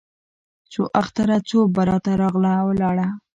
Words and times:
څو 0.71 0.81
اختره 1.01 1.37
څو 1.49 1.59
براته 1.75 2.11
راغله 2.21 2.53
ولاړه 2.67 3.07